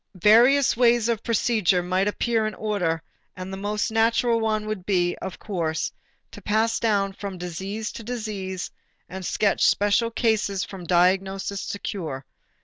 [0.23, 3.03] Various ways of procedure might appear in order
[3.37, 5.91] and the most natural one would be, of course,
[6.31, 8.71] to pass down from disease to disease
[9.07, 12.25] and sketch special cases from diagnosis to cure.